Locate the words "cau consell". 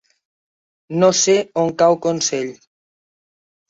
1.85-2.53